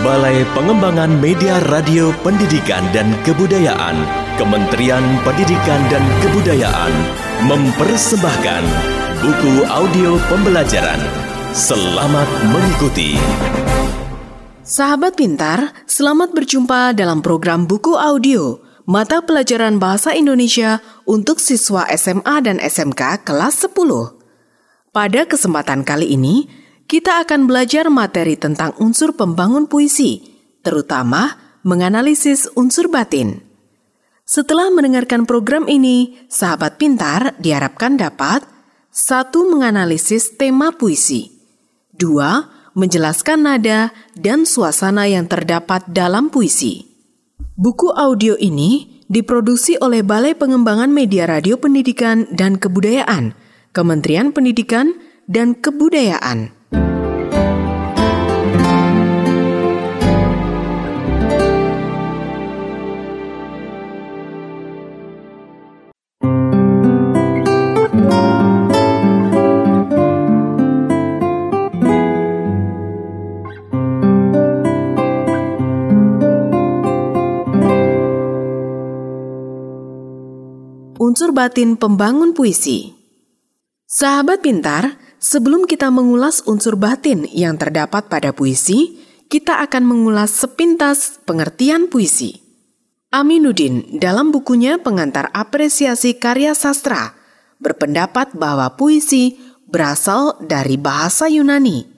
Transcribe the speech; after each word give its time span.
Balai 0.00 0.48
Pengembangan 0.56 1.12
Media 1.20 1.60
Radio 1.68 2.08
Pendidikan 2.24 2.88
dan 2.88 3.12
Kebudayaan, 3.20 4.00
Kementerian 4.40 5.04
Pendidikan 5.20 5.76
dan 5.92 6.00
Kebudayaan 6.24 6.88
mempersembahkan 7.44 8.64
buku 9.20 9.68
audio 9.68 10.16
pembelajaran. 10.32 10.96
Selamat 11.52 12.24
mengikuti. 12.48 13.20
Sahabat 14.64 15.20
pintar, 15.20 15.68
selamat 15.84 16.32
berjumpa 16.32 16.96
dalam 16.96 17.20
program 17.20 17.68
buku 17.68 17.92
audio 17.92 18.56
mata 18.88 19.20
pelajaran 19.20 19.76
bahasa 19.76 20.16
Indonesia 20.16 20.80
untuk 21.04 21.36
siswa 21.44 21.84
SMA 21.92 22.40
dan 22.40 22.56
SMK 22.56 23.28
kelas 23.28 23.68
10. 23.68 23.76
Pada 24.96 25.28
kesempatan 25.28 25.84
kali 25.84 26.16
ini, 26.16 26.48
kita 26.90 27.22
akan 27.22 27.46
belajar 27.46 27.86
materi 27.86 28.34
tentang 28.34 28.74
unsur 28.82 29.14
pembangun 29.14 29.70
puisi, 29.70 30.26
terutama 30.66 31.38
menganalisis 31.62 32.50
unsur 32.58 32.90
batin. 32.90 33.46
Setelah 34.26 34.74
mendengarkan 34.74 35.22
program 35.22 35.70
ini, 35.70 36.18
sahabat 36.26 36.82
pintar 36.82 37.38
diharapkan 37.38 37.94
dapat 37.94 38.42
satu 38.90 39.46
menganalisis 39.54 40.34
tema 40.34 40.74
puisi, 40.74 41.30
dua 41.94 42.50
menjelaskan 42.74 43.38
nada 43.46 43.94
dan 44.18 44.42
suasana 44.42 45.06
yang 45.06 45.30
terdapat 45.30 45.86
dalam 45.86 46.26
puisi. 46.26 46.90
Buku 47.54 47.94
audio 47.94 48.34
ini 48.34 49.02
diproduksi 49.06 49.78
oleh 49.78 50.02
Balai 50.02 50.34
Pengembangan 50.34 50.90
Media 50.90 51.30
Radio 51.30 51.54
Pendidikan 51.54 52.26
dan 52.34 52.58
Kebudayaan, 52.58 53.38
Kementerian 53.70 54.34
Pendidikan 54.34 54.98
dan 55.30 55.54
Kebudayaan. 55.54 56.59
Batin 81.40 81.80
pembangun 81.80 82.36
puisi. 82.36 82.92
Sahabat 83.88 84.44
pintar, 84.44 85.00
sebelum 85.16 85.64
kita 85.64 85.88
mengulas 85.88 86.44
unsur 86.44 86.76
batin 86.76 87.24
yang 87.32 87.56
terdapat 87.56 88.12
pada 88.12 88.36
puisi, 88.36 89.00
kita 89.32 89.64
akan 89.64 89.88
mengulas 89.88 90.36
sepintas 90.36 91.16
pengertian 91.24 91.88
puisi. 91.88 92.44
Aminuddin 93.08 93.96
dalam 93.96 94.36
bukunya 94.36 94.84
Pengantar 94.84 95.32
Apresiasi 95.32 96.20
Karya 96.20 96.52
Sastra 96.52 97.16
berpendapat 97.56 98.36
bahwa 98.36 98.76
puisi 98.76 99.40
berasal 99.64 100.36
dari 100.44 100.76
bahasa 100.76 101.24
Yunani, 101.24 101.88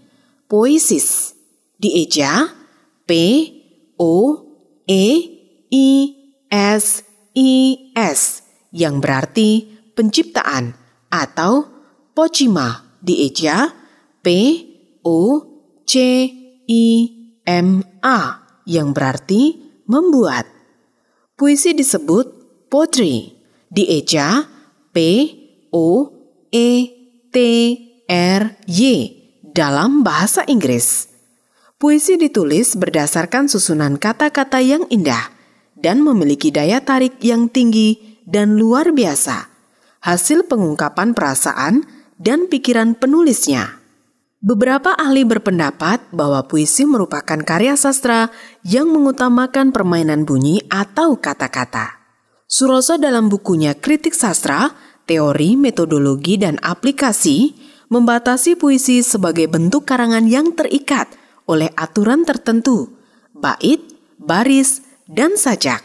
poesis, 0.46 1.34
dieja 1.82 2.46
P 3.10 3.10
O 3.98 4.38
E 4.86 5.06
I 5.66 5.88
S 6.46 7.02
I 7.34 7.90
S 7.98 8.41
yang 8.72 8.98
berarti 8.98 9.68
penciptaan 9.92 10.72
atau 11.12 11.68
pocima 12.16 12.96
dieja 13.04 13.68
P 14.24 14.28
O 15.04 15.44
C 15.84 15.94
I 16.66 16.86
M 17.44 17.84
A 18.00 18.42
yang 18.64 18.96
berarti 18.96 19.60
membuat. 19.84 20.48
Puisi 21.36 21.76
disebut 21.76 22.26
poetry 22.72 23.36
dieja 23.68 24.48
P 24.94 24.96
O 25.74 26.08
E 26.48 26.68
T 27.28 27.36
R 28.08 28.42
Y 28.68 28.80
dalam 29.52 30.00
bahasa 30.00 30.46
Inggris. 30.48 31.12
Puisi 31.82 32.14
ditulis 32.14 32.78
berdasarkan 32.78 33.50
susunan 33.50 33.98
kata-kata 33.98 34.62
yang 34.62 34.86
indah 34.86 35.34
dan 35.74 35.98
memiliki 35.98 36.54
daya 36.54 36.78
tarik 36.78 37.18
yang 37.18 37.50
tinggi 37.50 38.11
dan 38.26 38.58
luar 38.58 38.94
biasa, 38.94 39.50
hasil 40.02 40.46
pengungkapan 40.46 41.14
perasaan 41.14 41.86
dan 42.18 42.46
pikiran 42.46 42.94
penulisnya. 42.98 43.82
Beberapa 44.42 44.98
ahli 44.98 45.22
berpendapat 45.22 46.10
bahwa 46.10 46.42
puisi 46.50 46.82
merupakan 46.82 47.38
karya 47.46 47.78
sastra 47.78 48.26
yang 48.66 48.90
mengutamakan 48.90 49.70
permainan 49.70 50.26
bunyi 50.26 50.58
atau 50.66 51.14
kata-kata. 51.14 52.02
Suroso 52.50 52.98
dalam 52.98 53.30
bukunya 53.30 53.78
Kritik 53.78 54.12
Sastra, 54.18 54.74
Teori, 55.06 55.54
Metodologi, 55.54 56.42
dan 56.42 56.58
Aplikasi 56.58 57.54
membatasi 57.86 58.58
puisi 58.58 59.00
sebagai 59.06 59.46
bentuk 59.46 59.86
karangan 59.86 60.26
yang 60.26 60.50
terikat 60.58 61.06
oleh 61.46 61.70
aturan 61.78 62.26
tertentu, 62.26 62.90
bait, 63.30 63.80
baris, 64.18 64.82
dan 65.06 65.38
sajak. 65.38 65.84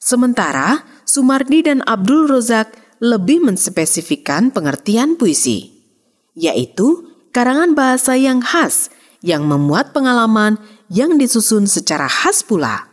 Sementara 0.00 0.84
Sumardi 1.04 1.64
dan 1.64 1.84
Abdul 1.84 2.26
Rozak 2.28 2.74
lebih 3.00 3.44
menspesifikkan 3.44 4.48
pengertian 4.50 5.20
puisi, 5.20 5.72
yaitu 6.32 7.12
karangan 7.30 7.76
bahasa 7.76 8.16
yang 8.16 8.40
khas 8.40 8.88
yang 9.24 9.48
memuat 9.48 9.96
pengalaman 9.96 10.60
yang 10.92 11.16
disusun 11.16 11.64
secara 11.64 12.08
khas 12.08 12.44
pula. 12.44 12.88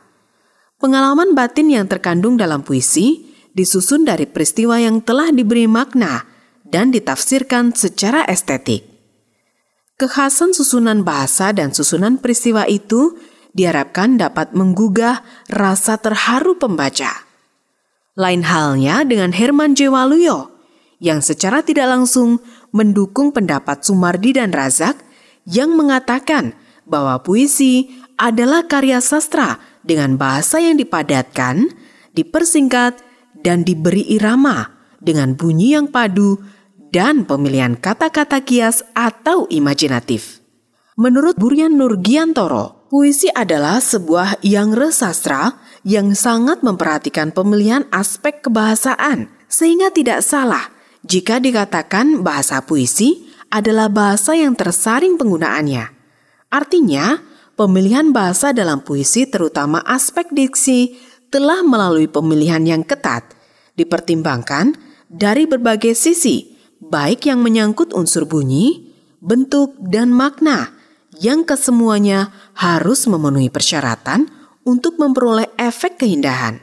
Pengalaman 0.79 1.35
batin 1.37 1.69
yang 1.69 1.85
terkandung 1.85 2.39
dalam 2.39 2.63
puisi 2.65 3.31
disusun 3.51 4.07
dari 4.07 4.25
peristiwa 4.25 4.79
yang 4.79 5.03
telah 5.03 5.29
diberi 5.29 5.67
makna 5.67 6.23
dan 6.65 6.89
ditafsirkan 6.89 7.75
secara 7.75 8.23
estetik. 8.25 8.87
Kekhasan 9.99 10.55
susunan 10.55 11.05
bahasa 11.05 11.53
dan 11.53 11.75
susunan 11.75 12.17
peristiwa 12.17 12.65
itu 12.65 13.19
diharapkan 13.53 14.17
dapat 14.17 14.55
menggugah 14.57 15.21
rasa 15.51 15.99
terharu 16.01 16.57
pembaca. 16.57 17.30
Lain 18.19 18.43
halnya 18.43 19.07
dengan 19.07 19.31
Herman 19.31 19.71
J. 19.71 19.87
Waluyo, 19.87 20.51
yang 20.99 21.23
secara 21.23 21.63
tidak 21.63 21.87
langsung 21.87 22.43
mendukung 22.75 23.31
pendapat 23.31 23.87
Sumardi 23.87 24.35
dan 24.35 24.51
Razak 24.51 24.99
yang 25.47 25.71
mengatakan 25.79 26.51
bahwa 26.83 27.23
puisi 27.23 27.87
adalah 28.19 28.67
karya 28.67 28.99
sastra 28.99 29.63
dengan 29.87 30.19
bahasa 30.19 30.59
yang 30.59 30.75
dipadatkan, 30.75 31.71
dipersingkat, 32.11 32.99
dan 33.39 33.63
diberi 33.63 34.03
irama 34.11 34.69
dengan 34.99 35.33
bunyi 35.33 35.79
yang 35.79 35.87
padu 35.87 36.37
dan 36.91 37.23
pemilihan 37.23 37.79
kata-kata 37.79 38.43
kias 38.43 38.83
atau 38.91 39.47
imajinatif. 39.47 40.43
Menurut 40.99 41.39
Buryan 41.39 41.79
Nurgiantoro, 41.79 42.80
puisi 42.91 43.31
adalah 43.31 43.79
sebuah 43.79 44.43
yang 44.43 44.75
resastra 44.75 45.55
yang 45.87 46.11
sangat 46.11 46.59
memperhatikan 46.59 47.31
pemilihan 47.31 47.87
aspek 47.87 48.43
kebahasaan, 48.43 49.31
sehingga 49.47 49.95
tidak 49.95 50.19
salah 50.27 50.67
jika 51.07 51.39
dikatakan 51.39 52.19
bahasa 52.19 52.59
puisi 52.59 53.31
adalah 53.47 53.87
bahasa 53.87 54.35
yang 54.35 54.59
tersaring 54.59 55.15
penggunaannya. 55.15 55.87
Artinya, 56.51 57.15
pemilihan 57.55 58.11
bahasa 58.11 58.51
dalam 58.51 58.83
puisi 58.83 59.23
terutama 59.23 59.79
aspek 59.87 60.27
diksi 60.27 60.99
telah 61.31 61.63
melalui 61.63 62.11
pemilihan 62.11 62.59
yang 62.67 62.83
ketat, 62.83 63.23
dipertimbangkan 63.79 64.75
dari 65.07 65.47
berbagai 65.47 65.95
sisi, 65.95 66.59
baik 66.83 67.23
yang 67.31 67.39
menyangkut 67.39 67.95
unsur 67.95 68.27
bunyi, 68.27 68.91
bentuk, 69.23 69.79
dan 69.79 70.11
makna, 70.11 70.80
yang 71.21 71.45
kesemuanya 71.45 72.33
harus 72.57 73.05
memenuhi 73.05 73.53
persyaratan 73.53 74.25
untuk 74.65 74.97
memperoleh 74.97 75.53
efek 75.61 76.01
keindahan. 76.01 76.57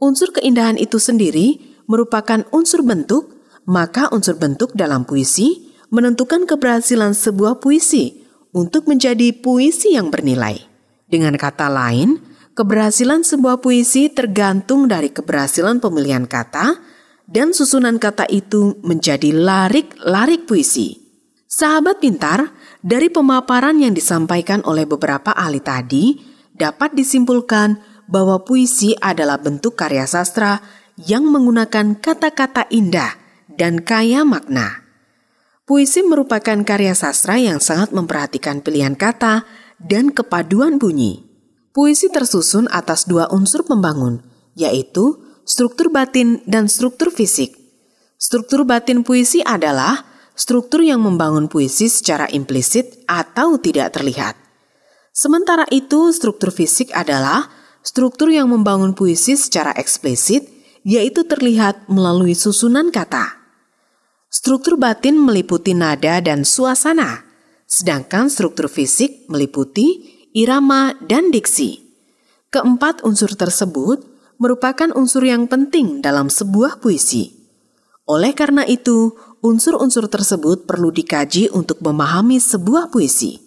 Unsur 0.00 0.32
keindahan 0.32 0.80
itu 0.80 0.96
sendiri 0.96 1.60
merupakan 1.84 2.48
unsur 2.48 2.80
bentuk, 2.80 3.36
maka 3.68 4.08
unsur 4.08 4.40
bentuk 4.40 4.72
dalam 4.72 5.04
puisi 5.04 5.68
menentukan 5.92 6.48
keberhasilan 6.48 7.12
sebuah 7.12 7.60
puisi 7.60 8.24
untuk 8.56 8.88
menjadi 8.88 9.36
puisi 9.36 9.92
yang 10.00 10.08
bernilai. 10.08 10.64
Dengan 11.08 11.36
kata 11.36 11.68
lain, 11.68 12.20
keberhasilan 12.56 13.24
sebuah 13.24 13.60
puisi 13.60 14.08
tergantung 14.12 14.88
dari 14.88 15.12
keberhasilan 15.12 15.80
pemilihan 15.80 16.24
kata 16.24 16.76
dan 17.28 17.52
susunan 17.52 18.00
kata 18.00 18.24
itu 18.32 18.80
menjadi 18.80 19.32
larik-larik 19.36 20.48
puisi. 20.48 21.04
Sahabat 21.48 22.00
pintar, 22.04 22.52
dari 22.84 23.10
pemaparan 23.10 23.78
yang 23.82 23.94
disampaikan 23.94 24.62
oleh 24.62 24.86
beberapa 24.86 25.34
ahli 25.34 25.58
tadi, 25.58 26.18
dapat 26.54 26.94
disimpulkan 26.94 27.78
bahwa 28.06 28.42
puisi 28.42 28.94
adalah 28.98 29.38
bentuk 29.38 29.74
karya 29.74 30.06
sastra 30.08 30.62
yang 30.98 31.26
menggunakan 31.26 31.98
kata-kata 31.98 32.66
indah 32.70 33.14
dan 33.50 33.82
kaya 33.82 34.22
makna. 34.26 34.88
Puisi 35.68 36.00
merupakan 36.00 36.64
karya 36.64 36.96
sastra 36.96 37.36
yang 37.36 37.60
sangat 37.60 37.92
memperhatikan 37.92 38.64
pilihan 38.64 38.96
kata 38.96 39.44
dan 39.76 40.10
kepaduan 40.10 40.80
bunyi. 40.80 41.28
Puisi 41.76 42.08
tersusun 42.08 42.66
atas 42.72 43.04
dua 43.04 43.28
unsur 43.30 43.62
pembangun, 43.68 44.24
yaitu 44.56 45.20
struktur 45.44 45.92
batin 45.92 46.40
dan 46.48 46.66
struktur 46.66 47.12
fisik. 47.12 47.54
Struktur 48.18 48.64
batin 48.66 49.06
puisi 49.06 49.44
adalah 49.44 50.02
struktur 50.38 50.86
yang 50.86 51.02
membangun 51.02 51.50
puisi 51.50 51.90
secara 51.90 52.30
implisit 52.30 53.02
atau 53.10 53.58
tidak 53.58 53.98
terlihat. 53.98 54.38
Sementara 55.10 55.66
itu, 55.74 56.14
struktur 56.14 56.54
fisik 56.54 56.94
adalah 56.94 57.50
struktur 57.82 58.30
yang 58.30 58.46
membangun 58.54 58.94
puisi 58.94 59.34
secara 59.34 59.74
eksplisit, 59.74 60.46
yaitu 60.86 61.26
terlihat 61.26 61.90
melalui 61.90 62.38
susunan 62.38 62.94
kata. 62.94 63.34
Struktur 64.30 64.78
batin 64.78 65.18
meliputi 65.18 65.74
nada 65.74 66.22
dan 66.22 66.46
suasana, 66.46 67.26
sedangkan 67.66 68.30
struktur 68.30 68.70
fisik 68.70 69.26
meliputi 69.26 70.22
irama 70.38 70.94
dan 71.02 71.34
diksi. 71.34 71.82
Keempat 72.54 73.02
unsur 73.02 73.34
tersebut 73.34 74.06
merupakan 74.38 74.94
unsur 74.94 75.26
yang 75.26 75.50
penting 75.50 75.98
dalam 75.98 76.30
sebuah 76.30 76.78
puisi. 76.78 77.34
Oleh 78.08 78.32
karena 78.32 78.64
itu, 78.64 79.12
unsur-unsur 79.44 80.10
tersebut 80.10 80.64
perlu 80.68 80.90
dikaji 80.90 81.50
untuk 81.52 81.82
memahami 81.82 82.38
sebuah 82.38 82.90
puisi. 82.90 83.38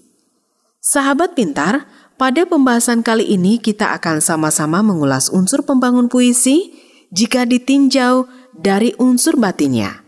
Sahabat 0.82 1.38
pintar, 1.38 1.86
pada 2.18 2.46
pembahasan 2.46 3.02
kali 3.02 3.26
ini 3.34 3.58
kita 3.58 3.98
akan 3.98 4.22
sama-sama 4.22 4.86
mengulas 4.86 5.34
unsur 5.34 5.66
pembangun 5.66 6.06
puisi 6.06 6.74
jika 7.10 7.50
ditinjau 7.50 8.30
dari 8.54 8.94
unsur 9.02 9.38
batinnya. 9.42 10.02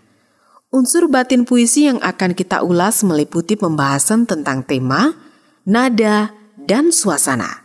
Unsur 0.73 1.05
batin 1.05 1.45
puisi 1.45 1.85
yang 1.85 2.01
akan 2.01 2.33
kita 2.33 2.65
ulas 2.65 3.05
meliputi 3.05 3.53
pembahasan 3.53 4.25
tentang 4.25 4.65
tema, 4.65 5.13
nada, 5.65 6.33
dan 6.57 6.89
suasana. 6.89 7.62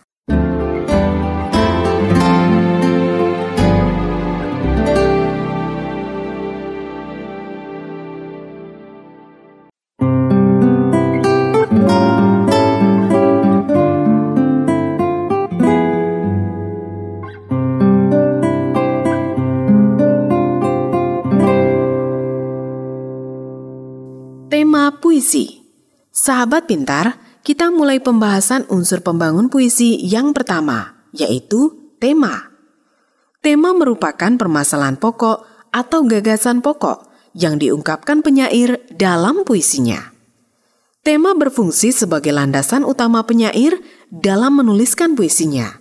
Sahabat 26.48 26.64
pintar, 26.64 27.20
kita 27.44 27.68
mulai 27.68 28.00
pembahasan 28.00 28.64
unsur 28.72 29.04
pembangun 29.04 29.52
puisi 29.52 30.00
yang 30.00 30.32
pertama, 30.32 30.96
yaitu 31.12 31.92
tema. 32.00 32.56
Tema 33.44 33.76
merupakan 33.76 34.32
permasalahan 34.32 34.96
pokok 34.96 35.44
atau 35.68 36.08
gagasan 36.08 36.64
pokok 36.64 37.04
yang 37.36 37.60
diungkapkan 37.60 38.24
penyair 38.24 38.80
dalam 38.88 39.44
puisinya. 39.44 40.08
Tema 41.04 41.36
berfungsi 41.36 41.92
sebagai 41.92 42.32
landasan 42.32 42.88
utama 42.88 43.20
penyair 43.28 43.76
dalam 44.08 44.56
menuliskan 44.56 45.12
puisinya. 45.12 45.76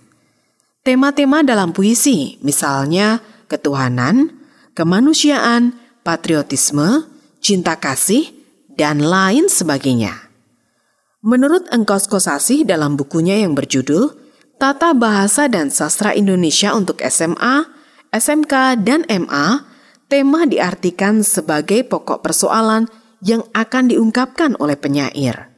Tema-tema 0.84 1.40
dalam 1.48 1.72
puisi, 1.72 2.36
misalnya 2.44 3.24
ketuhanan, 3.48 4.36
kemanusiaan, 4.76 5.80
patriotisme, 6.04 7.08
cinta 7.40 7.72
kasih, 7.80 8.28
dan 8.76 9.00
lain 9.00 9.48
sebagainya. 9.48 10.27
Menurut 11.18 11.66
Engkos 11.74 12.06
Kosasih 12.06 12.62
dalam 12.62 12.94
bukunya 12.94 13.42
yang 13.42 13.58
berjudul 13.58 14.14
Tata 14.54 14.94
Bahasa 14.94 15.50
dan 15.50 15.66
Sastra 15.66 16.14
Indonesia 16.14 16.70
untuk 16.78 17.02
SMA, 17.02 17.66
SMK, 18.14 18.78
dan 18.86 19.02
MA, 19.10 19.66
tema 20.06 20.46
diartikan 20.46 21.26
sebagai 21.26 21.82
pokok 21.82 22.22
persoalan 22.22 22.86
yang 23.18 23.42
akan 23.50 23.90
diungkapkan 23.90 24.54
oleh 24.62 24.78
penyair. 24.78 25.50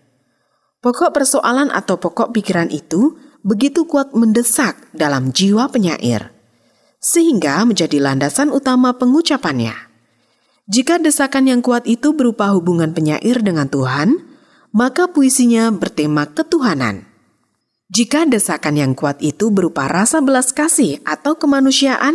Pokok 0.80 1.12
persoalan 1.12 1.68
atau 1.68 2.00
pokok 2.00 2.32
pikiran 2.32 2.72
itu 2.72 3.20
begitu 3.44 3.84
kuat 3.84 4.16
mendesak 4.16 4.80
dalam 4.96 5.28
jiwa 5.28 5.68
penyair, 5.68 6.32
sehingga 7.04 7.68
menjadi 7.68 8.00
landasan 8.00 8.48
utama 8.48 8.96
pengucapannya. 8.96 9.76
Jika 10.72 10.96
desakan 10.96 11.52
yang 11.52 11.60
kuat 11.60 11.84
itu 11.84 12.16
berupa 12.16 12.48
hubungan 12.56 12.96
penyair 12.96 13.44
dengan 13.44 13.68
Tuhan, 13.68 14.29
maka 14.70 15.10
puisinya 15.10 15.70
bertema 15.74 16.30
ketuhanan. 16.30 17.06
Jika 17.90 18.22
desakan 18.22 18.78
yang 18.78 18.92
kuat 18.94 19.18
itu 19.18 19.50
berupa 19.50 19.90
rasa 19.90 20.22
belas 20.22 20.54
kasih 20.54 21.02
atau 21.02 21.34
kemanusiaan, 21.34 22.14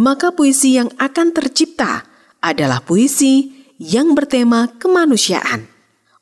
maka 0.00 0.32
puisi 0.32 0.80
yang 0.80 0.88
akan 0.96 1.36
tercipta 1.36 2.08
adalah 2.40 2.80
puisi 2.80 3.52
yang 3.76 4.16
bertema 4.16 4.72
kemanusiaan. 4.80 5.68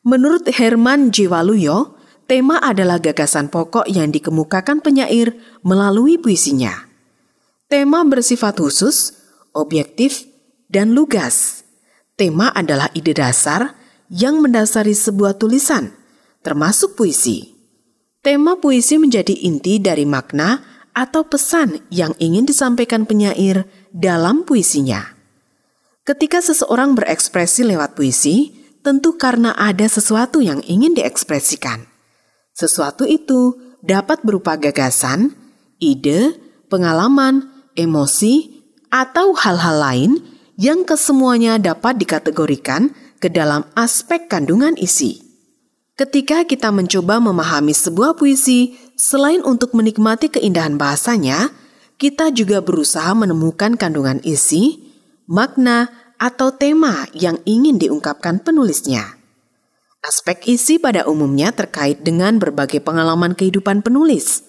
Menurut 0.03 0.51
Herman 0.51 1.15
J. 1.15 1.31
Waluyo, 1.31 1.95
tema 2.27 2.59
adalah 2.59 2.99
gagasan 2.99 3.55
pokok 3.55 3.87
yang 3.87 4.11
dikemukakan 4.11 4.83
penyair 4.83 5.39
melalui 5.63 6.19
puisinya. 6.19 6.91
Tema 7.71 8.03
bersifat 8.03 8.59
khusus, 8.59 9.15
objektif, 9.55 10.27
dan 10.67 10.91
lugas. 10.91 11.63
Tema 12.19 12.51
adalah 12.51 12.91
ide 12.99 13.15
dasar 13.15 13.79
yang 14.13 14.45
mendasari 14.45 14.93
sebuah 14.93 15.41
tulisan, 15.41 15.97
termasuk 16.45 17.01
puisi. 17.01 17.57
Tema 18.21 18.61
puisi 18.61 19.01
menjadi 19.01 19.33
inti 19.33 19.81
dari 19.81 20.05
makna 20.05 20.61
atau 20.93 21.25
pesan 21.25 21.81
yang 21.89 22.13
ingin 22.21 22.45
disampaikan 22.45 23.09
penyair 23.09 23.65
dalam 23.91 24.45
puisinya. 24.45 25.17
Ketika 26.05 26.45
seseorang 26.45 26.93
berekspresi 26.93 27.65
lewat 27.65 27.97
puisi, 27.97 28.53
tentu 28.85 29.17
karena 29.17 29.57
ada 29.57 29.89
sesuatu 29.89 30.45
yang 30.45 30.61
ingin 30.69 30.93
diekspresikan. 30.93 31.89
Sesuatu 32.53 33.09
itu 33.09 33.57
dapat 33.81 34.21
berupa 34.21 34.61
gagasan, 34.61 35.33
ide, 35.81 36.37
pengalaman, 36.69 37.49
emosi, 37.73 38.61
atau 38.93 39.33
hal-hal 39.33 39.77
lain 39.81 40.13
yang 40.61 40.85
kesemuanya 40.85 41.57
dapat 41.57 41.97
dikategorikan 41.97 42.93
ke 43.23 43.31
dalam 43.31 43.63
aspek 43.79 44.27
kandungan 44.27 44.75
isi. 44.75 45.23
Ketika 45.95 46.43
kita 46.43 46.75
mencoba 46.75 47.23
memahami 47.23 47.71
sebuah 47.71 48.19
puisi, 48.19 48.75
selain 48.99 49.39
untuk 49.47 49.79
menikmati 49.79 50.27
keindahan 50.27 50.75
bahasanya, 50.75 51.55
kita 52.03 52.35
juga 52.35 52.59
berusaha 52.59 53.15
menemukan 53.15 53.79
kandungan 53.79 54.19
isi, 54.27 54.83
makna, 55.31 55.87
atau 56.19 56.51
tema 56.51 57.07
yang 57.15 57.39
ingin 57.47 57.79
diungkapkan 57.79 58.43
penulisnya. 58.43 59.19
Aspek 60.03 60.51
isi 60.51 60.83
pada 60.83 61.07
umumnya 61.07 61.55
terkait 61.55 62.03
dengan 62.03 62.43
berbagai 62.43 62.83
pengalaman 62.83 63.39
kehidupan 63.39 63.87
penulis, 63.87 64.43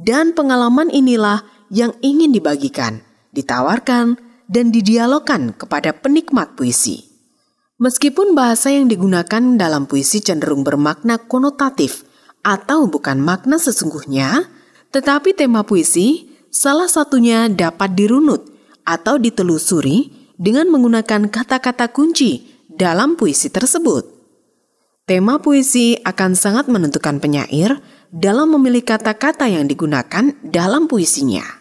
dan 0.00 0.32
pengalaman 0.32 0.88
inilah 0.88 1.44
yang 1.68 1.92
ingin 2.00 2.32
dibagikan, 2.32 3.04
ditawarkan, 3.36 4.16
dan 4.48 4.72
didialogkan 4.72 5.52
kepada 5.52 5.92
penikmat 5.92 6.56
puisi. 6.56 7.05
Meskipun 7.76 8.32
bahasa 8.32 8.72
yang 8.72 8.88
digunakan 8.88 9.60
dalam 9.60 9.84
puisi 9.84 10.24
cenderung 10.24 10.64
bermakna 10.64 11.20
konotatif 11.20 12.08
atau 12.40 12.88
bukan 12.88 13.20
makna 13.20 13.60
sesungguhnya, 13.60 14.48
tetapi 14.96 15.36
tema 15.36 15.60
puisi 15.60 16.32
salah 16.48 16.88
satunya 16.88 17.52
dapat 17.52 17.92
dirunut 17.92 18.48
atau 18.80 19.20
ditelusuri 19.20 20.08
dengan 20.40 20.72
menggunakan 20.72 21.28
kata-kata 21.28 21.92
kunci 21.92 22.48
dalam 22.64 23.12
puisi 23.12 23.52
tersebut. 23.52 24.08
Tema 25.04 25.36
puisi 25.44 26.00
akan 26.00 26.32
sangat 26.32 26.72
menentukan 26.72 27.20
penyair 27.20 27.76
dalam 28.08 28.56
memilih 28.56 28.88
kata-kata 28.88 29.52
yang 29.52 29.68
digunakan 29.68 30.32
dalam 30.40 30.88
puisinya. 30.88 31.60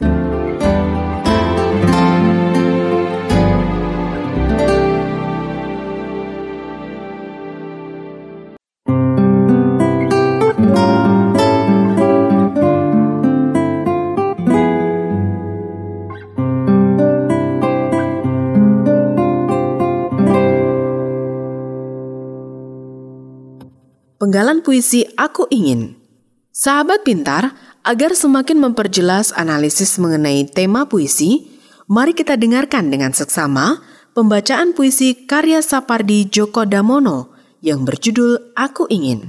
Penggalan 24.26 24.66
puisi 24.66 25.06
Aku 25.22 25.46
Ingin. 25.54 26.02
Sahabat 26.50 27.06
pintar, 27.06 27.54
agar 27.86 28.18
semakin 28.18 28.58
memperjelas 28.58 29.30
analisis 29.38 30.02
mengenai 30.02 30.50
tema 30.50 30.90
puisi, 30.90 31.46
mari 31.86 32.18
kita 32.18 32.34
dengarkan 32.34 32.90
dengan 32.90 33.14
seksama 33.14 33.86
pembacaan 34.18 34.74
puisi 34.74 35.30
karya 35.30 35.62
Sapardi 35.62 36.26
Djoko 36.26 36.66
Damono 36.66 37.38
yang 37.62 37.86
berjudul 37.86 38.58
Aku 38.58 38.90
Ingin. 38.90 39.22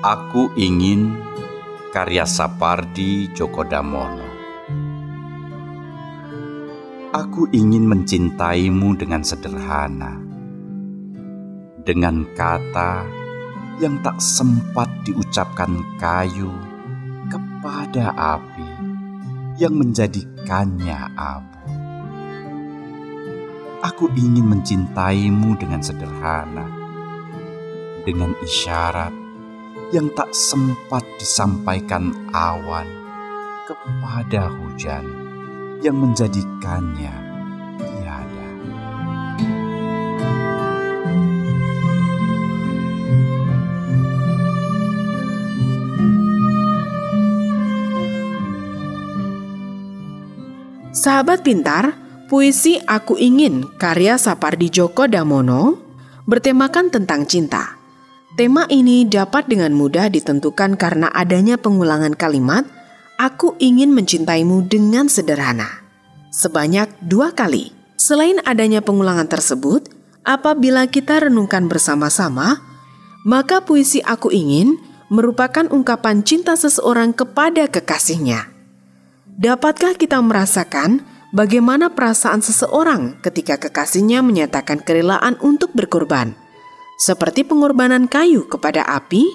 Aku 0.00 0.56
ingin 0.56 1.20
karya 1.92 2.24
Sapardi 2.24 3.28
Djoko 3.36 3.60
Damono. 3.68 4.31
Aku 7.12 7.44
ingin 7.52 7.84
mencintaimu 7.92 8.96
dengan 8.96 9.20
sederhana, 9.20 10.16
dengan 11.84 12.24
kata 12.32 13.04
yang 13.84 14.00
tak 14.00 14.16
sempat 14.16 14.88
diucapkan 15.04 15.76
kayu 16.00 16.48
kepada 17.28 18.16
api 18.16 18.64
yang 19.60 19.76
menjadikannya 19.76 21.12
abu. 21.12 21.60
Aku 23.84 24.08
ingin 24.16 24.48
mencintaimu 24.48 25.52
dengan 25.60 25.84
sederhana, 25.84 26.64
dengan 28.08 28.32
isyarat 28.40 29.12
yang 29.92 30.08
tak 30.16 30.32
sempat 30.32 31.04
disampaikan 31.20 32.08
awan 32.32 32.88
kepada 33.68 34.48
hujan 34.48 35.21
yang 35.82 35.98
menjadikannya 35.98 37.10
tiada. 37.76 38.48
Sahabat 50.94 51.42
pintar, 51.42 51.98
puisi 52.30 52.78
Aku 52.86 53.18
Ingin 53.18 53.66
karya 53.74 54.14
Sapardi 54.14 54.70
Djoko 54.70 55.10
Damono 55.10 55.82
bertemakan 56.30 56.94
tentang 56.94 57.26
cinta. 57.26 57.74
Tema 58.38 58.64
ini 58.70 59.04
dapat 59.04 59.50
dengan 59.50 59.74
mudah 59.74 60.08
ditentukan 60.08 60.78
karena 60.78 61.10
adanya 61.10 61.58
pengulangan 61.58 62.14
kalimat 62.16 62.64
"Aku 63.18 63.56
ingin 63.60 63.92
mencintaimu 63.92 64.68
dengan 64.68 65.08
sederhana" 65.08 65.84
sebanyak 66.32 66.88
dua 67.04 67.32
kali. 67.32 67.72
Selain 67.96 68.40
adanya 68.42 68.82
pengulangan 68.82 69.28
tersebut, 69.28 69.92
apabila 70.26 70.88
kita 70.90 71.28
renungkan 71.28 71.70
bersama-sama, 71.70 72.58
maka 73.22 73.62
puisi 73.62 74.02
"Aku 74.02 74.32
Ingin" 74.32 74.76
merupakan 75.12 75.68
ungkapan 75.70 76.24
cinta 76.24 76.56
seseorang 76.56 77.12
kepada 77.14 77.68
kekasihnya. 77.68 78.48
Dapatkah 79.38 79.94
kita 79.94 80.18
merasakan 80.18 81.04
bagaimana 81.30 81.92
perasaan 81.92 82.40
seseorang 82.40 83.20
ketika 83.22 83.60
kekasihnya 83.60 84.24
menyatakan 84.24 84.82
kerelaan 84.82 85.36
untuk 85.44 85.70
berkorban? 85.76 86.34
seperti 87.02 87.42
pengorbanan 87.42 88.06
kayu 88.06 88.46
kepada 88.46 88.86
api? 88.86 89.26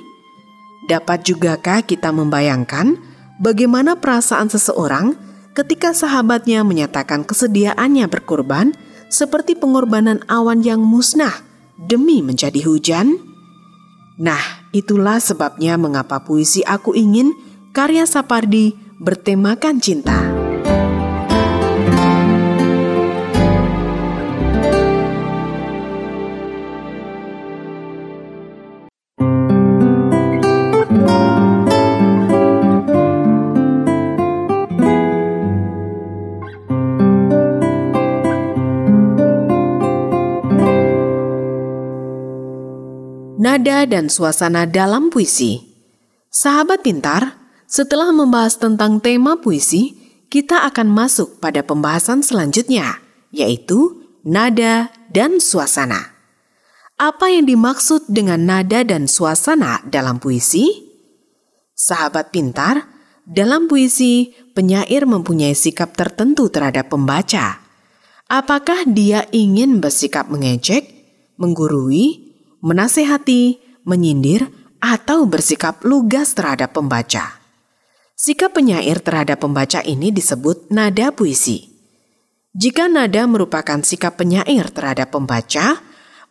Dapat 0.88 1.28
jugakah 1.28 1.84
kita 1.84 2.16
membayangkan 2.16 2.96
bagaimana 3.42 3.98
perasaan 3.98 4.50
seseorang 4.52 5.18
ketika 5.58 5.94
sahabatnya 5.94 6.62
menyatakan 6.62 7.26
kesediaannya 7.26 8.06
berkorban 8.06 8.78
seperti 9.10 9.58
pengorbanan 9.58 10.22
awan 10.30 10.62
yang 10.62 10.84
musnah 10.84 11.34
demi 11.78 12.22
menjadi 12.22 12.62
hujan? 12.62 13.18
Nah, 14.18 14.70
itulah 14.74 15.22
sebabnya 15.22 15.78
mengapa 15.78 16.22
puisi 16.22 16.66
Aku 16.66 16.94
Ingin 16.98 17.34
karya 17.74 18.06
Sapardi 18.06 18.74
bertemakan 18.98 19.78
cinta. 19.78 20.37
Dan 43.84 44.08
suasana 44.10 44.66
dalam 44.66 45.12
puisi. 45.12 45.62
Sahabat 46.32 46.82
pintar, 46.82 47.36
setelah 47.68 48.16
membahas 48.16 48.56
tentang 48.56 49.04
tema 49.04 49.38
puisi, 49.38 49.94
kita 50.32 50.64
akan 50.72 50.88
masuk 50.88 51.44
pada 51.44 51.62
pembahasan 51.62 52.24
selanjutnya, 52.24 53.04
yaitu 53.30 54.08
nada 54.24 54.90
dan 55.12 55.44
suasana. 55.44 56.16
Apa 56.98 57.30
yang 57.30 57.46
dimaksud 57.46 58.10
dengan 58.10 58.42
nada 58.48 58.82
dan 58.82 59.06
suasana 59.06 59.86
dalam 59.86 60.18
puisi? 60.18 60.88
Sahabat 61.78 62.34
pintar, 62.34 62.90
dalam 63.28 63.70
puisi, 63.70 64.34
penyair 64.56 65.06
mempunyai 65.06 65.54
sikap 65.54 65.94
tertentu 65.94 66.50
terhadap 66.50 66.90
pembaca. 66.90 67.62
Apakah 68.32 68.88
dia 68.88 69.30
ingin 69.30 69.84
bersikap 69.84 70.32
mengejek, 70.32 70.90
menggurui, 71.38 72.34
menasehati, 72.66 73.67
menyindir, 73.88 74.52
atau 74.84 75.26
bersikap 75.26 75.82
lugas 75.88 76.36
terhadap 76.36 76.76
pembaca. 76.76 77.40
Sikap 78.14 78.58
penyair 78.58 79.00
terhadap 79.02 79.42
pembaca 79.42 79.82
ini 79.82 80.12
disebut 80.12 80.70
nada 80.70 81.10
puisi. 81.16 81.70
Jika 82.58 82.90
nada 82.90 83.30
merupakan 83.30 83.82
sikap 83.86 84.18
penyair 84.18 84.70
terhadap 84.74 85.14
pembaca, 85.14 85.78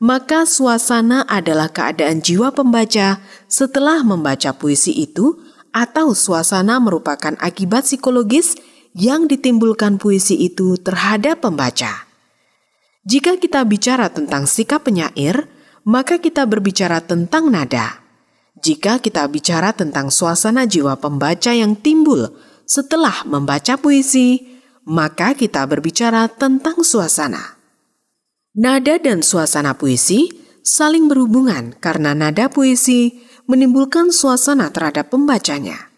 maka 0.03 0.45
suasana 0.45 1.25
adalah 1.25 1.71
keadaan 1.71 2.21
jiwa 2.21 2.53
pembaca 2.53 3.23
setelah 3.47 4.03
membaca 4.03 4.53
puisi 4.53 4.93
itu, 4.93 5.39
atau 5.71 6.17
suasana 6.17 6.83
merupakan 6.83 7.39
akibat 7.39 7.87
psikologis 7.87 8.59
yang 8.97 9.29
ditimbulkan 9.29 10.01
puisi 10.01 10.35
itu 10.41 10.81
terhadap 10.81 11.45
pembaca. 11.45 12.09
Jika 13.07 13.39
kita 13.39 13.63
bicara 13.63 14.11
tentang 14.11 14.51
sikap 14.51 14.89
penyair, 14.89 15.47
maka 15.87 16.19
kita 16.19 16.43
berbicara 16.51 16.99
tentang 16.99 17.49
nada. 17.49 18.03
Jika 18.59 18.99
kita 18.99 19.23
bicara 19.31 19.71
tentang 19.71 20.11
suasana 20.11 20.67
jiwa 20.67 20.99
pembaca 20.99 21.55
yang 21.55 21.79
timbul 21.79 22.35
setelah 22.67 23.23
membaca 23.23 23.79
puisi, 23.79 24.43
maka 24.83 25.39
kita 25.39 25.63
berbicara 25.71 26.27
tentang 26.27 26.83
suasana. 26.83 27.55
Nada 28.59 28.99
dan 28.99 29.23
suasana 29.23 29.79
puisi 29.79 30.27
saling 30.67 31.07
berhubungan 31.07 31.79
karena 31.79 32.17
nada 32.19 32.51
puisi 32.51 33.23
menimbulkan 33.47 34.11
suasana 34.11 34.75
terhadap 34.75 35.15
pembacanya. 35.15 35.95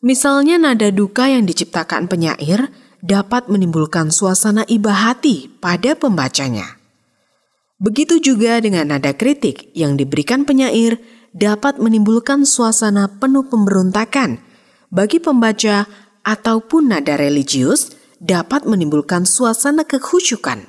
Misalnya 0.00 0.56
nada 0.56 0.88
duka 0.88 1.28
yang 1.28 1.44
diciptakan 1.44 2.08
penyair 2.08 2.72
dapat 3.04 3.50
menimbulkan 3.52 4.08
suasana 4.08 4.64
iba 4.70 4.94
hati 4.94 5.52
pada 5.60 5.92
pembacanya. 5.98 6.81
Begitu 7.82 8.22
juga 8.22 8.62
dengan 8.62 8.94
nada 8.94 9.10
kritik 9.10 9.74
yang 9.74 9.98
diberikan 9.98 10.46
penyair 10.46 11.02
dapat 11.34 11.82
menimbulkan 11.82 12.46
suasana 12.46 13.10
penuh 13.18 13.42
pemberontakan 13.50 14.38
bagi 14.94 15.18
pembaca 15.18 15.90
ataupun 16.22 16.94
nada 16.94 17.18
religius 17.18 17.90
dapat 18.22 18.70
menimbulkan 18.70 19.26
suasana 19.26 19.82
kekhusyukan. 19.82 20.62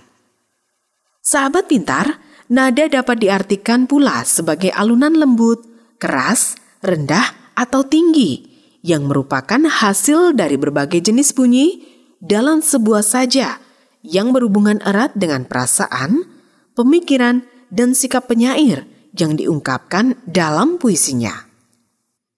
Sahabat 1.22 1.70
pintar, 1.70 2.18
nada 2.50 2.90
dapat 2.90 3.22
diartikan 3.22 3.86
pula 3.86 4.26
sebagai 4.26 4.74
alunan 4.74 5.14
lembut, 5.14 5.62
keras, 6.02 6.58
rendah, 6.82 7.54
atau 7.54 7.86
tinggi 7.86 8.50
yang 8.82 9.06
merupakan 9.06 9.62
hasil 9.70 10.34
dari 10.34 10.58
berbagai 10.58 11.00
jenis 11.00 11.38
bunyi 11.38 11.86
dalam 12.18 12.66
sebuah 12.66 13.06
saja 13.06 13.62
yang 14.02 14.34
berhubungan 14.34 14.82
erat 14.84 15.14
dengan 15.14 15.46
perasaan, 15.46 16.33
pemikiran, 16.74 17.46
dan 17.74 17.98
sikap 17.98 18.30
penyair 18.30 18.86
yang 19.18 19.34
diungkapkan 19.34 20.22
dalam 20.30 20.78
puisinya. 20.78 21.50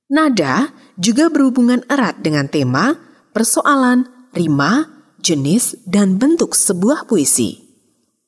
Nada 0.07 0.71
juga 0.95 1.27
berhubungan 1.27 1.83
erat 1.91 2.23
dengan 2.23 2.47
tema, 2.47 2.95
persoalan, 3.35 4.07
rima, 4.31 4.87
jenis, 5.19 5.75
dan 5.83 6.15
bentuk 6.15 6.55
sebuah 6.55 7.09
puisi. 7.09 7.65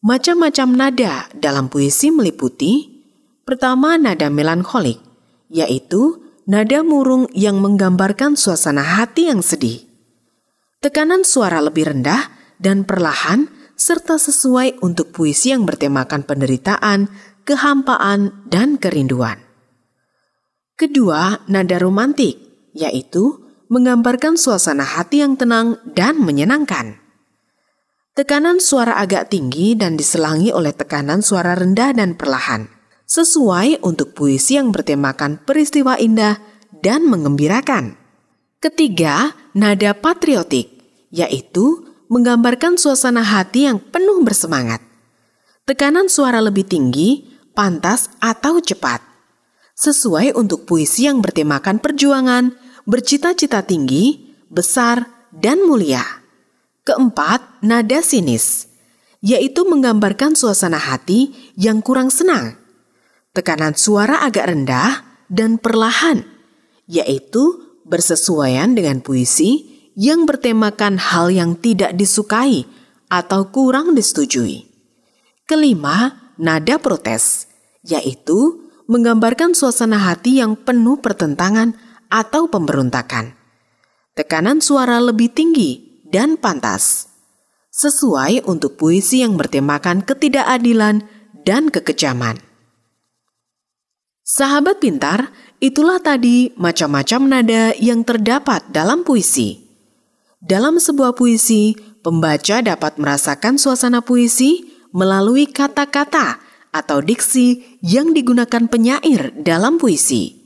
Macam-macam 0.04 0.68
nada 0.74 1.32
dalam 1.38 1.72
puisi 1.72 2.12
meliputi 2.12 3.04
pertama 3.48 3.96
nada 3.96 4.28
melankolik, 4.28 5.00
yaitu 5.48 6.28
nada 6.48 6.84
murung 6.84 7.28
yang 7.36 7.60
menggambarkan 7.64 8.36
suasana 8.36 8.84
hati 8.84 9.32
yang 9.32 9.40
sedih. 9.40 9.84
Tekanan 10.84 11.26
suara 11.26 11.60
lebih 11.64 11.90
rendah 11.94 12.32
dan 12.58 12.86
perlahan 12.86 13.50
serta 13.77 14.17
sesuai 14.17 14.81
untuk 14.81 15.13
puisi 15.13 15.53
yang 15.53 15.63
bertemakan 15.63 16.25
penderitaan, 16.25 17.07
kehampaan, 17.46 18.43
dan 18.50 18.81
kerinduan. 18.81 19.38
Kedua, 20.75 21.46
nada 21.46 21.77
romantik, 21.77 22.41
yaitu 22.74 23.38
menggambarkan 23.69 24.36
suasana 24.36 24.84
hati 24.84 25.22
yang 25.22 25.38
tenang 25.38 25.77
dan 25.93 26.17
menyenangkan. 26.17 26.98
Tekanan 28.17 28.57
suara 28.57 28.98
agak 28.98 29.29
tinggi 29.29 29.77
dan 29.77 29.93
diselangi 29.93 30.50
oleh 30.50 30.74
tekanan 30.74 31.22
suara 31.22 31.53
rendah 31.53 31.93
dan 31.93 32.17
perlahan. 32.17 32.74
sesuai 33.07 33.88
untuk 33.88 34.12
puisi 34.12 34.60
yang 34.60 34.75
bertemakan 34.75 35.39
peristiwa 35.39 35.96
indah 35.96 36.36
dan 36.84 37.07
mengembirakan. 37.07 37.96
Ketiga, 38.60 39.31
nada 39.55 39.96
patriotik, 39.96 40.84
yaitu 41.07 41.87
menggambarkan 42.08 42.80
suasana 42.80 43.24
hati 43.24 43.68
yang 43.68 43.80
penuh 43.80 44.24
bersemangat. 44.24 44.84
Tekanan 45.68 46.08
suara 46.08 46.40
lebih 46.40 46.64
tinggi, 46.64 47.28
pantas, 47.52 48.12
atau 48.24 48.64
cepat. 48.64 49.04
Sesuai 49.78 50.34
untuk 50.34 50.64
puisi 50.64 51.06
yang 51.06 51.20
bertemakan 51.20 51.84
perjuangan, 51.84 52.56
bercita-cita 52.88 53.68
tinggi, 53.68 54.34
besar, 54.48 55.06
dan 55.36 55.62
mulia. 55.68 56.04
Keempat, 56.88 57.62
nada 57.62 58.00
sinis, 58.00 58.72
yaitu 59.20 59.68
menggambarkan 59.68 60.34
suasana 60.40 60.80
hati 60.80 61.36
yang 61.60 61.84
kurang 61.84 62.08
senang 62.08 62.68
tekanan 63.38 63.78
suara 63.78 64.26
agak 64.26 64.50
rendah 64.50 65.06
dan 65.30 65.62
perlahan, 65.62 66.26
yaitu 66.90 67.62
bersesuaian 67.86 68.74
dengan 68.74 69.06
puisi 69.06 69.76
yang 69.98 70.30
bertemakan 70.30 71.01
hal 71.01 71.34
yang 71.34 71.58
tidak 71.58 71.98
disukai 71.98 72.70
atau 73.10 73.50
kurang 73.50 73.98
disetujui. 73.98 74.70
Kelima, 75.50 76.30
nada 76.38 76.77
protes, 76.77 77.50
yaitu 77.82 78.70
menggambarkan 78.86 79.58
suasana 79.58 79.98
hati 79.98 80.38
yang 80.38 80.54
penuh 80.54 81.01
pertentangan 81.01 81.74
atau 82.13 82.46
pemberontakan. 82.46 83.34
Tekanan 84.13 84.62
suara 84.62 85.01
lebih 85.01 85.34
tinggi 85.34 86.01
dan 86.06 86.38
pantas, 86.38 87.10
sesuai 87.74 88.46
untuk 88.46 88.77
puisi 88.77 89.25
yang 89.25 89.34
bertemakan 89.34 90.06
ketidakadilan 90.06 91.04
dan 91.42 91.74
kekejaman. 91.74 92.38
Sahabat 94.27 94.84
pintar, 94.84 95.32
itulah 95.63 96.04
tadi 96.04 96.51
macam-macam 96.60 97.22
nada 97.25 97.72
yang 97.80 98.04
terdapat 98.04 98.68
dalam 98.70 99.08
puisi. 99.08 99.67
Dalam 100.38 100.77
sebuah 100.77 101.17
puisi, 101.17 101.74
pembaca 102.06 102.62
dapat 102.62 103.01
merasakan 103.01 103.58
suasana 103.58 104.06
puisi 104.06 104.70
melalui 104.94 105.50
kata-kata 105.50 106.38
atau 106.70 107.01
diksi 107.01 107.82
yang 107.82 108.13
digunakan 108.13 108.70
penyair 108.70 109.34
dalam 109.34 109.82
puisi. 109.82 110.38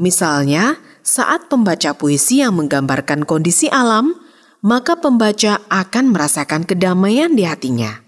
Misalnya, 0.00 0.80
saat 1.04 1.52
pembaca 1.52 1.92
puisi 1.92 2.40
yang 2.40 2.56
menggambarkan 2.56 3.28
kondisi 3.28 3.68
alam, 3.68 4.16
maka 4.64 4.96
pembaca 4.96 5.60
akan 5.68 6.16
merasakan 6.16 6.64
kedamaian 6.64 7.36
di 7.36 7.44
hatinya. 7.44 8.00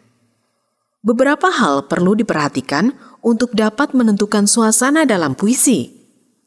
Beberapa 1.04 1.52
hal 1.52 1.92
perlu 1.92 2.16
diperhatikan 2.16 2.88
untuk 3.20 3.52
dapat 3.52 3.92
menentukan 3.92 4.48
suasana 4.48 5.04
dalam 5.04 5.36
puisi. 5.36 5.92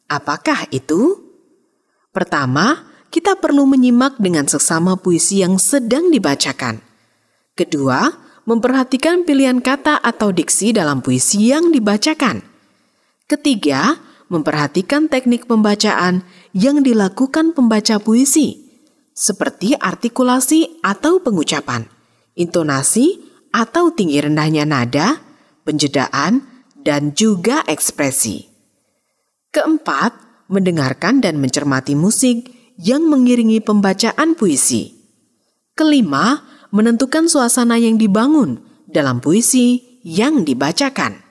Apakah 0.09 0.65
itu? 0.73 1.21
Pertama, 2.09 2.94
kita 3.15 3.39
perlu 3.39 3.63
menyimak 3.63 4.19
dengan 4.19 4.43
sesama 4.43 4.99
puisi 4.99 5.39
yang 5.39 5.55
sedang 5.55 6.11
dibacakan. 6.11 6.83
Kedua, 7.55 8.11
memperhatikan 8.43 9.23
pilihan 9.23 9.63
kata 9.63 10.03
atau 10.03 10.35
diksi 10.35 10.75
dalam 10.75 10.99
puisi 10.99 11.47
yang 11.47 11.71
dibacakan. 11.71 12.43
Ketiga, 13.23 13.95
memperhatikan 14.27 15.07
teknik 15.07 15.47
pembacaan 15.47 16.27
yang 16.51 16.83
dilakukan 16.83 17.55
pembaca 17.55 18.03
puisi, 18.03 18.67
seperti 19.15 19.79
artikulasi 19.79 20.83
atau 20.83 21.23
pengucapan, 21.23 21.87
intonasi, 22.35 23.23
atau 23.55 23.95
tinggi 23.95 24.19
rendahnya 24.19 24.67
nada, 24.67 25.23
penjedaan, 25.63 26.43
dan 26.83 27.15
juga 27.15 27.63
ekspresi. 27.63 28.43
Keempat, 29.55 30.11
mendengarkan 30.51 31.23
dan 31.23 31.39
mencermati 31.39 31.95
musik 31.95 32.54
yang 32.79 33.07
mengiringi 33.09 33.59
pembacaan 33.59 34.37
puisi. 34.37 34.93
Kelima, 35.75 36.45
menentukan 36.71 37.27
suasana 37.27 37.75
yang 37.81 37.99
dibangun 37.99 38.63
dalam 38.87 39.19
puisi 39.19 39.99
yang 40.05 40.45
dibacakan. 40.45 41.24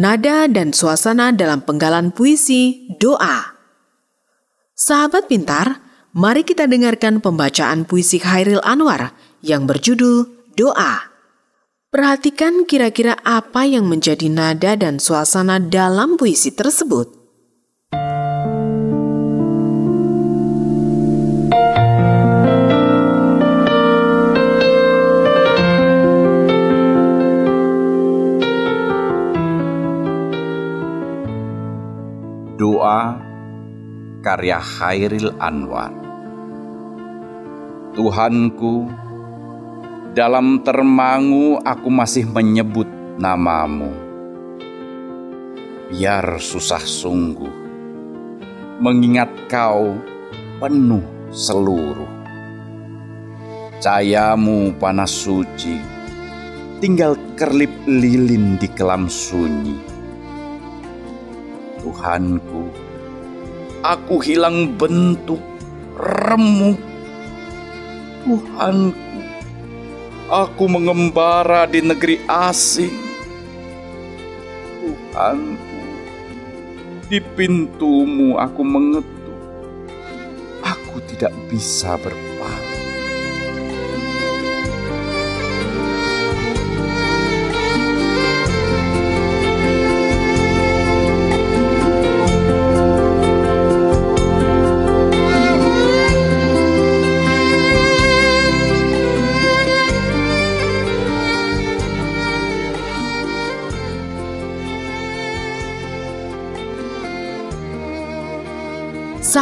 Nada 0.00 0.48
dan 0.48 0.72
Suasana 0.72 1.28
dalam 1.28 1.60
Penggalan 1.60 2.08
Puisi 2.08 2.88
Doa. 2.96 3.52
Sahabat 4.72 5.28
pintar, 5.28 5.76
mari 6.16 6.40
kita 6.40 6.64
dengarkan 6.64 7.20
pembacaan 7.20 7.84
puisi 7.84 8.16
Khairil 8.16 8.64
Anwar 8.64 9.12
yang 9.44 9.68
berjudul 9.68 10.24
Doa. 10.56 11.04
Perhatikan 11.92 12.64
kira-kira 12.64 13.20
apa 13.28 13.68
yang 13.68 13.92
menjadi 13.92 14.24
nada 14.32 14.72
dan 14.72 14.96
suasana 14.96 15.60
dalam 15.60 16.16
puisi 16.16 16.48
tersebut. 16.48 17.19
Karya 34.40 34.56
Khairil 34.56 35.36
Anwar. 35.36 35.92
Tuhanku, 37.92 38.88
dalam 40.16 40.64
termangu 40.64 41.60
aku 41.60 41.92
masih 41.92 42.24
menyebut 42.24 42.88
namamu. 43.20 43.92
Biar 45.92 46.40
susah 46.40 46.80
sungguh, 46.80 47.52
mengingat 48.80 49.28
kau 49.52 50.00
penuh 50.56 51.04
seluruh. 51.28 52.08
Cahayamu 53.76 54.72
panas 54.80 55.12
suci, 55.12 55.76
tinggal 56.80 57.12
kerlip 57.36 57.76
lilin 57.84 58.56
di 58.56 58.72
kelam 58.72 59.04
sunyi 59.04 59.76
Tuhanku, 61.84 62.89
aku 63.80 64.20
hilang 64.20 64.76
bentuk, 64.76 65.40
remuk. 65.96 66.80
Tuhanku, 68.20 69.20
aku 70.28 70.64
mengembara 70.68 71.64
di 71.64 71.80
negeri 71.80 72.20
asing. 72.28 72.92
Tuhanku, 74.80 75.80
di 77.08 77.18
pintumu 77.34 78.36
aku 78.36 78.60
mengetuk. 78.60 79.40
Aku 80.60 81.00
tidak 81.08 81.32
bisa 81.48 81.96
berpaling. 81.96 82.29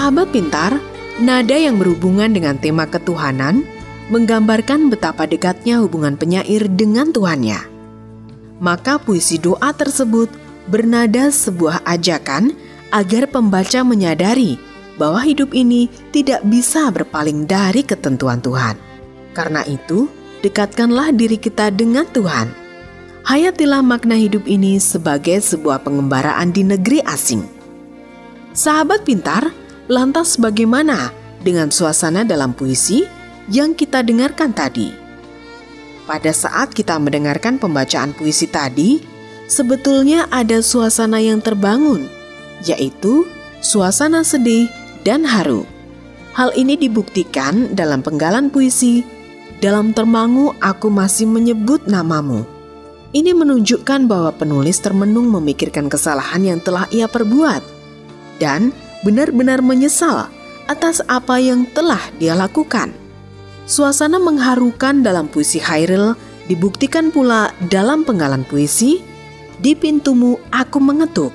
Sahabat 0.08 0.32
pintar, 0.32 0.72
nada 1.20 1.52
yang 1.52 1.76
berhubungan 1.76 2.32
dengan 2.32 2.56
tema 2.56 2.88
ketuhanan 2.88 3.60
menggambarkan 4.08 4.88
betapa 4.88 5.28
dekatnya 5.28 5.84
hubungan 5.84 6.16
penyair 6.16 6.64
dengan 6.64 7.12
Tuhannya. 7.12 7.60
Maka 8.56 8.96
puisi 8.96 9.36
doa 9.36 9.68
tersebut 9.76 10.32
bernada 10.64 11.28
sebuah 11.28 11.84
ajakan 11.84 12.56
agar 12.88 13.28
pembaca 13.28 13.84
menyadari 13.84 14.56
bahwa 14.96 15.20
hidup 15.20 15.52
ini 15.52 15.92
tidak 16.08 16.40
bisa 16.48 16.88
berpaling 16.88 17.44
dari 17.44 17.84
ketentuan 17.84 18.40
Tuhan. 18.40 18.80
Karena 19.36 19.60
itu, 19.68 20.08
dekatkanlah 20.40 21.12
diri 21.12 21.36
kita 21.36 21.68
dengan 21.68 22.08
Tuhan. 22.08 22.48
Hayatilah 23.28 23.84
makna 23.84 24.16
hidup 24.16 24.48
ini 24.48 24.80
sebagai 24.80 25.36
sebuah 25.36 25.84
pengembaraan 25.84 26.48
di 26.48 26.64
negeri 26.64 27.04
asing. 27.04 27.44
Sahabat 28.56 29.04
pintar, 29.04 29.67
Lantas 29.88 30.36
bagaimana 30.36 31.16
dengan 31.40 31.72
suasana 31.72 32.20
dalam 32.20 32.52
puisi 32.52 33.08
yang 33.48 33.72
kita 33.72 34.04
dengarkan 34.04 34.52
tadi. 34.52 34.92
Pada 36.04 36.28
saat 36.28 36.76
kita 36.76 37.00
mendengarkan 37.00 37.56
pembacaan 37.56 38.12
puisi 38.12 38.44
tadi, 38.52 39.00
sebetulnya 39.48 40.28
ada 40.28 40.60
suasana 40.60 41.24
yang 41.24 41.40
terbangun, 41.40 42.04
yaitu 42.68 43.24
suasana 43.64 44.20
sedih 44.28 44.68
dan 45.08 45.24
haru. 45.24 45.64
Hal 46.36 46.52
ini 46.52 46.76
dibuktikan 46.76 47.72
dalam 47.72 48.04
penggalan 48.04 48.52
puisi, 48.52 49.00
dalam 49.64 49.96
termangu 49.96 50.52
aku 50.60 50.92
masih 50.92 51.24
menyebut 51.24 51.88
namamu. 51.88 52.44
Ini 53.16 53.32
menunjukkan 53.32 54.04
bahwa 54.04 54.36
penulis 54.36 54.84
termenung 54.84 55.32
memikirkan 55.32 55.88
kesalahan 55.88 56.44
yang 56.44 56.60
telah 56.60 56.84
ia 56.92 57.08
perbuat 57.08 57.64
dan 58.36 58.68
benar-benar 59.02 59.62
menyesal 59.62 60.30
atas 60.68 61.00
apa 61.08 61.40
yang 61.40 61.64
telah 61.72 62.00
dia 62.20 62.36
lakukan. 62.36 62.92
Suasana 63.68 64.16
mengharukan 64.16 65.04
dalam 65.04 65.28
puisi 65.28 65.60
Hairil 65.60 66.16
dibuktikan 66.48 67.12
pula 67.12 67.52
dalam 67.68 68.04
penggalan 68.04 68.44
puisi 68.48 69.04
Di 69.60 69.76
Pintumu 69.76 70.40
Aku 70.48 70.80
Mengetuk 70.80 71.34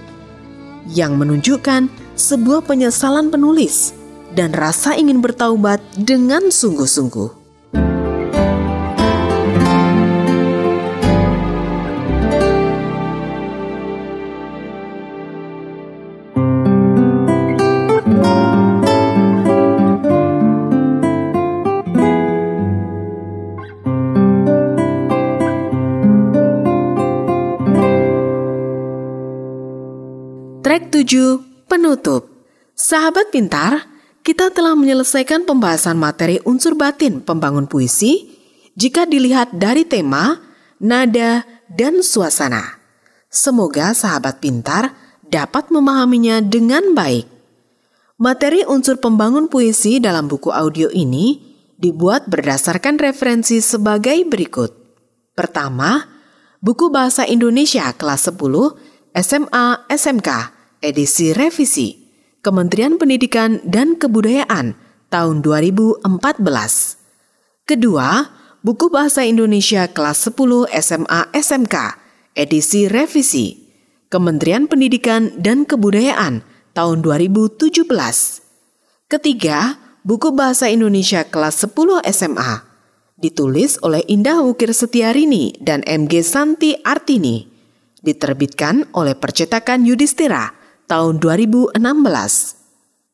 yang 0.89 1.15
menunjukkan 1.15 1.87
sebuah 2.17 2.65
penyesalan 2.65 3.29
penulis 3.29 3.93
dan 4.33 4.51
rasa 4.51 4.97
ingin 4.97 5.21
bertaubat 5.21 5.79
dengan 5.93 6.49
sungguh-sungguh. 6.49 7.42
7 30.93 31.65
Penutup 31.65 32.29
Sahabat 32.77 33.33
pintar, 33.33 33.89
kita 34.21 34.53
telah 34.53 34.77
menyelesaikan 34.77 35.41
pembahasan 35.41 35.97
materi 35.97 36.37
unsur 36.45 36.77
batin 36.77 37.17
pembangun 37.17 37.65
puisi 37.65 38.29
jika 38.77 39.09
dilihat 39.09 39.57
dari 39.57 39.89
tema, 39.89 40.37
nada, 40.77 41.49
dan 41.65 42.05
suasana. 42.05 42.77
Semoga 43.25 43.97
sahabat 43.97 44.37
pintar 44.37 44.93
dapat 45.25 45.73
memahaminya 45.73 46.45
dengan 46.45 46.93
baik. 46.93 47.25
Materi 48.21 48.61
unsur 48.61 49.01
pembangun 49.01 49.49
puisi 49.49 49.97
dalam 49.97 50.29
buku 50.29 50.53
audio 50.53 50.93
ini 50.93 51.41
dibuat 51.73 52.29
berdasarkan 52.29 53.01
referensi 53.01 53.65
sebagai 53.65 54.29
berikut. 54.29 54.69
Pertama, 55.33 56.05
buku 56.61 56.93
Bahasa 56.93 57.25
Indonesia 57.25 57.89
kelas 57.97 58.29
10 58.29 58.37
SMA 59.17 59.89
SMK 59.89 60.52
edisi 60.83 61.31
revisi 61.31 62.03
Kementerian 62.43 62.99
Pendidikan 62.99 63.63
dan 63.63 63.95
Kebudayaan 63.95 64.75
tahun 65.07 65.39
2014. 65.39 66.03
Kedua, 67.63 68.27
buku 68.59 68.91
Bahasa 68.91 69.23
Indonesia 69.23 69.87
kelas 69.87 70.27
10 70.27 70.67
SMA 70.83 71.31
SMK 71.31 71.75
edisi 72.35 72.91
revisi 72.91 73.63
Kementerian 74.11 74.67
Pendidikan 74.67 75.31
dan 75.39 75.63
Kebudayaan 75.63 76.43
tahun 76.75 76.99
2017. 76.99 77.87
Ketiga, 79.07 79.79
buku 80.03 80.35
Bahasa 80.35 80.67
Indonesia 80.67 81.23
kelas 81.23 81.63
10 81.63 82.03
SMA 82.11 82.75
ditulis 83.23 83.79
oleh 83.79 84.03
Indah 84.11 84.43
Wukir 84.43 84.75
Setiarini 84.75 85.55
dan 85.63 85.79
MG 85.87 86.19
Santi 86.27 86.75
Artini, 86.83 87.47
diterbitkan 88.03 88.91
oleh 88.91 89.15
percetakan 89.15 89.87
Yudhistira 89.87 90.62
tahun 90.87 91.19
2016. 91.19 91.77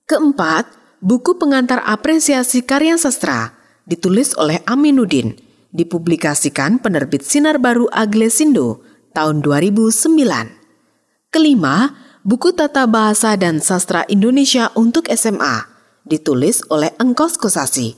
Keempat, 0.09 0.65
buku 0.99 1.37
pengantar 1.37 1.85
apresiasi 1.85 2.65
karya 2.65 2.97
sastra 2.97 3.53
ditulis 3.89 4.35
oleh 4.37 4.61
Aminuddin, 4.65 5.37
dipublikasikan 5.73 6.81
penerbit 6.81 7.25
Sinar 7.25 7.61
Baru 7.61 7.89
Aglesindo 7.89 8.81
tahun 9.13 9.41
2009. 9.41 11.29
Kelima, 11.29 11.93
buku 12.25 12.53
Tata 12.53 12.89
Bahasa 12.89 13.37
dan 13.37 13.61
Sastra 13.61 14.05
Indonesia 14.09 14.73
untuk 14.73 15.05
SMA 15.13 15.65
ditulis 16.09 16.65
oleh 16.73 16.89
Engkos 16.97 17.37
Kosasi, 17.37 17.93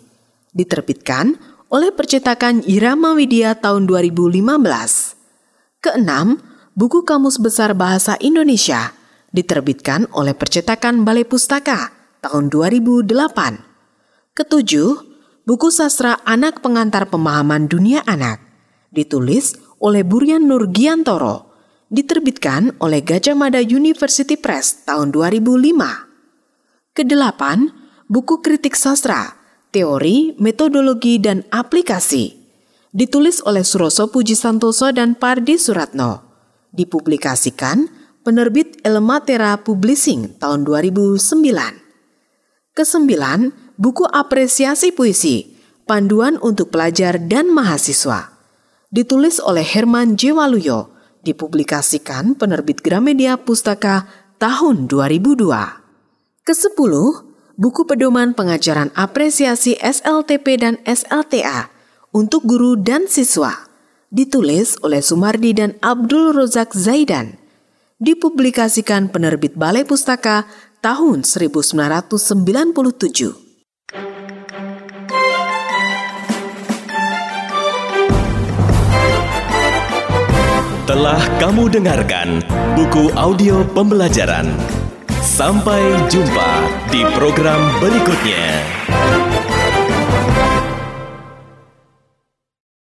diterbitkan 0.51 1.39
oleh 1.71 1.95
percetakan 1.95 2.59
Irama 2.67 3.15
Widya 3.15 3.55
tahun 3.55 3.87
2015. 3.87 5.15
Keenam, 5.79 6.43
buku 6.75 7.07
Kamus 7.07 7.39
Besar 7.39 7.71
Bahasa 7.71 8.19
Indonesia 8.19 8.91
diterbitkan 9.31 10.11
oleh 10.11 10.35
percetakan 10.35 11.07
Balai 11.07 11.23
Pustaka 11.23 11.91
tahun 12.19 12.51
2008. 12.51 14.35
Ketujuh, 14.35 14.89
buku 15.47 15.67
sastra 15.71 16.19
Anak 16.23 16.59
Pengantar 16.63 17.07
Pemahaman 17.07 17.67
Dunia 17.67 18.03
Anak 18.07 18.39
ditulis 18.91 19.55
oleh 19.79 20.03
Burian 20.03 20.45
Nurgiantoro, 20.45 21.49
diterbitkan 21.87 22.75
oleh 22.83 23.01
Gajah 23.01 23.35
Mada 23.35 23.63
University 23.63 24.35
Press 24.35 24.83
tahun 24.85 25.15
2005. 25.15 26.95
Kedelapan, 26.95 27.71
buku 28.11 28.43
kritik 28.43 28.75
sastra, 28.75 29.35
teori, 29.71 30.35
metodologi, 30.37 31.17
dan 31.17 31.47
aplikasi 31.49 32.41
ditulis 32.91 33.39
oleh 33.47 33.63
Suroso 33.63 34.11
Puji 34.11 34.35
Santoso 34.35 34.91
dan 34.91 35.15
Pardi 35.15 35.55
Suratno, 35.55 36.19
dipublikasikan 36.75 38.00
penerbit 38.21 38.77
Elmatera 38.85 39.57
Publishing 39.57 40.37
tahun 40.37 40.61
2009. 40.65 41.17
Kesembilan, 42.77 43.51
buku 43.75 44.05
apresiasi 44.05 44.93
puisi, 44.93 45.57
panduan 45.89 46.37
untuk 46.39 46.69
pelajar 46.69 47.17
dan 47.17 47.49
mahasiswa. 47.49 48.37
Ditulis 48.93 49.41
oleh 49.41 49.65
Herman 49.65 50.15
J. 50.15 50.37
Waluyo, 50.37 50.93
dipublikasikan 51.25 52.37
penerbit 52.37 52.85
Gramedia 52.85 53.41
Pustaka 53.41 54.05
tahun 54.37 54.85
2002. 54.85 56.45
Kesepuluh, 56.45 57.33
buku 57.57 57.89
pedoman 57.89 58.37
pengajaran 58.37 58.93
apresiasi 58.93 59.77
SLTP 59.81 60.61
dan 60.61 60.77
SLTA 60.85 61.73
untuk 62.13 62.45
guru 62.45 62.77
dan 62.77 63.09
siswa. 63.09 63.65
Ditulis 64.11 64.75
oleh 64.83 64.99
Sumardi 64.99 65.55
dan 65.55 65.79
Abdul 65.79 66.35
Rozak 66.35 66.75
Zaidan 66.75 67.40
dipublikasikan 68.01 69.13
penerbit 69.13 69.53
Balai 69.53 69.85
Pustaka 69.85 70.49
tahun 70.81 71.21
1997. 71.21 72.33
Telah 80.89 81.21
kamu 81.39 81.71
dengarkan 81.71 82.43
buku 82.75 83.15
audio 83.15 83.63
pembelajaran. 83.71 84.49
Sampai 85.21 85.79
jumpa 86.11 86.49
di 86.91 87.05
program 87.15 87.61
berikutnya. 87.79 88.43